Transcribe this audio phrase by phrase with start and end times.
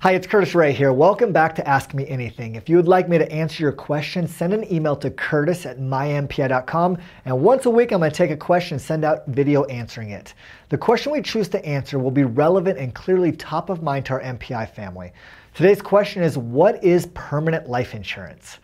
[0.00, 0.92] Hi, it's Curtis Ray here.
[0.92, 2.54] Welcome back to Ask Me Anything.
[2.54, 5.78] If you would like me to answer your question, send an email to curtis at
[5.78, 6.98] mympi.com.
[7.24, 10.10] And once a week, I'm going to take a question and send out video answering
[10.10, 10.34] it.
[10.68, 14.12] The question we choose to answer will be relevant and clearly top of mind to
[14.12, 15.12] our MPI family.
[15.54, 18.58] Today's question is What is permanent life insurance?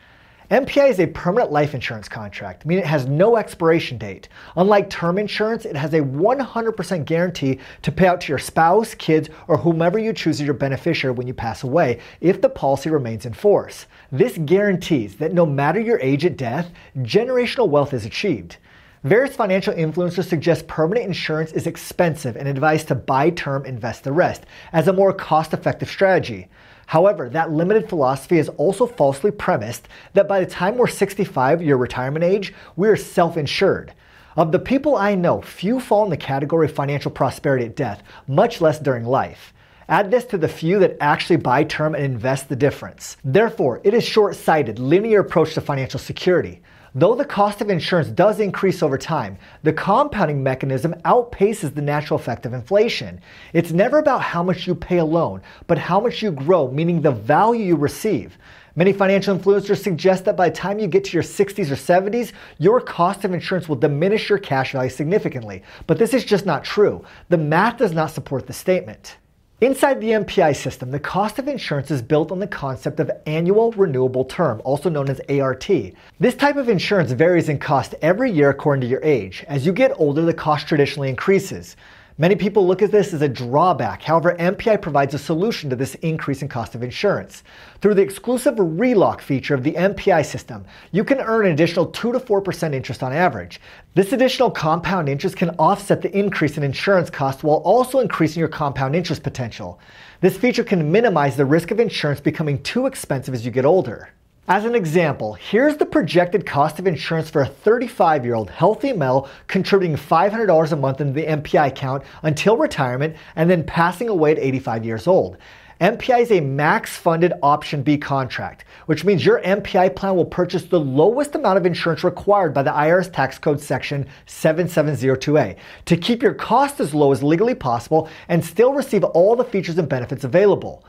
[0.52, 4.28] MPI is a permanent life insurance contract, meaning it has no expiration date.
[4.54, 9.30] Unlike term insurance, it has a 100% guarantee to pay out to your spouse, kids,
[9.48, 13.24] or whomever you choose as your beneficiary when you pass away if the policy remains
[13.24, 13.86] in force.
[14.10, 18.58] This guarantees that no matter your age at death, generational wealth is achieved.
[19.04, 24.12] Various financial influencers suggest permanent insurance is expensive and advise to buy term, invest the
[24.12, 26.46] rest as a more cost effective strategy.
[26.86, 31.78] However, that limited philosophy is also falsely premised that by the time we're 65, your
[31.78, 33.92] retirement age, we are self insured.
[34.36, 38.04] Of the people I know, few fall in the category of financial prosperity at death,
[38.28, 39.52] much less during life.
[39.88, 43.16] Add this to the few that actually buy term and invest the difference.
[43.24, 46.62] Therefore, it is short sighted, linear approach to financial security.
[46.94, 52.20] Though the cost of insurance does increase over time, the compounding mechanism outpaces the natural
[52.20, 53.18] effect of inflation.
[53.54, 57.10] It's never about how much you pay alone, but how much you grow, meaning the
[57.10, 58.36] value you receive.
[58.76, 62.32] Many financial influencers suggest that by the time you get to your 60s or 70s,
[62.58, 65.62] your cost of insurance will diminish your cash value significantly.
[65.86, 67.04] But this is just not true.
[67.30, 69.16] The math does not support the statement.
[69.62, 73.70] Inside the MPI system, the cost of insurance is built on the concept of annual
[73.70, 75.70] renewable term, also known as ART.
[76.18, 79.44] This type of insurance varies in cost every year according to your age.
[79.46, 81.76] As you get older, the cost traditionally increases.
[82.18, 84.02] Many people look at this as a drawback.
[84.02, 87.42] However, MPI provides a solution to this increase in cost of insurance.
[87.80, 92.12] Through the exclusive relock feature of the MPI system, you can earn an additional 2
[92.12, 93.62] to 4% interest on average.
[93.94, 98.48] This additional compound interest can offset the increase in insurance costs while also increasing your
[98.48, 99.80] compound interest potential.
[100.20, 104.10] This feature can minimize the risk of insurance becoming too expensive as you get older.
[104.48, 108.92] As an example, here's the projected cost of insurance for a 35 year old healthy
[108.92, 114.32] male contributing $500 a month into the MPI account until retirement and then passing away
[114.32, 115.36] at 85 years old.
[115.80, 120.64] MPI is a max funded option B contract, which means your MPI plan will purchase
[120.64, 126.20] the lowest amount of insurance required by the IRS tax code section 7702A to keep
[126.20, 130.24] your cost as low as legally possible and still receive all the features and benefits
[130.24, 130.84] available.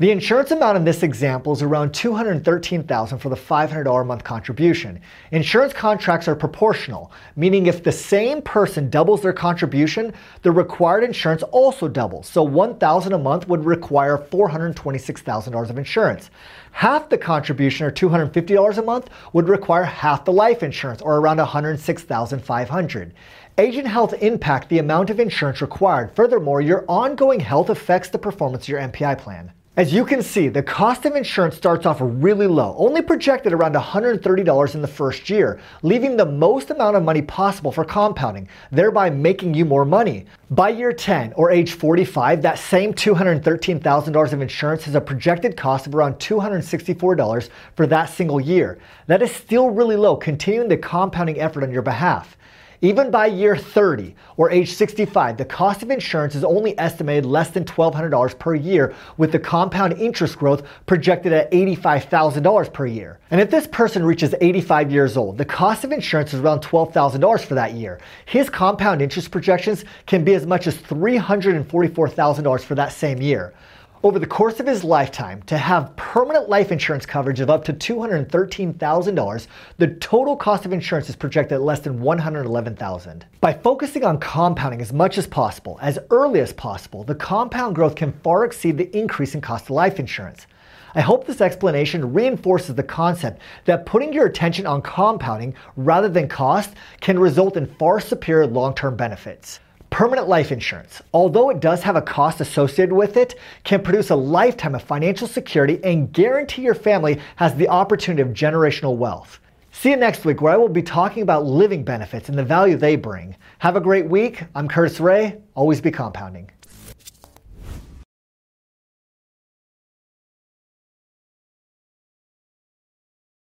[0.00, 5.00] The insurance amount in this example is around $213,000 for the $500 a month contribution.
[5.32, 11.42] Insurance contracts are proportional, meaning if the same person doubles their contribution, the required insurance
[11.42, 12.28] also doubles.
[12.28, 16.30] So $1,000 a month would require $426,000 of insurance.
[16.70, 21.38] Half the contribution, or $250 a month, would require half the life insurance, or around
[21.38, 23.10] $106,500.
[23.58, 26.12] Agent health impact the amount of insurance required.
[26.14, 29.50] Furthermore, your ongoing health affects the performance of your MPI plan.
[29.78, 33.76] As you can see, the cost of insurance starts off really low, only projected around
[33.76, 39.08] $130 in the first year, leaving the most amount of money possible for compounding, thereby
[39.08, 40.26] making you more money.
[40.50, 45.86] By year 10 or age 45, that same $213,000 of insurance has a projected cost
[45.86, 48.80] of around $264 for that single year.
[49.06, 52.36] That is still really low, continuing the compounding effort on your behalf.
[52.80, 57.50] Even by year 30 or age 65, the cost of insurance is only estimated less
[57.50, 63.18] than $1,200 per year, with the compound interest growth projected at $85,000 per year.
[63.32, 67.40] And if this person reaches 85 years old, the cost of insurance is around $12,000
[67.40, 67.98] for that year.
[68.26, 73.54] His compound interest projections can be as much as $344,000 for that same year
[74.02, 77.72] over the course of his lifetime to have permanent life insurance coverage of up to
[77.72, 79.46] $213,000,
[79.78, 83.26] the total cost of insurance is projected at less than 111,000.
[83.40, 87.96] By focusing on compounding as much as possible, as early as possible, the compound growth
[87.96, 90.46] can far exceed the increase in cost of life insurance.
[90.94, 96.28] I hope this explanation reinforces the concept that putting your attention on compounding rather than
[96.28, 99.60] cost can result in far superior long-term benefits.
[99.90, 104.16] Permanent life insurance, although it does have a cost associated with it, can produce a
[104.16, 109.40] lifetime of financial security and guarantee your family has the opportunity of generational wealth.
[109.72, 112.76] See you next week where I will be talking about living benefits and the value
[112.76, 113.34] they bring.
[113.60, 114.42] Have a great week.
[114.54, 115.38] I'm Curtis Ray.
[115.54, 116.50] Always be compounding.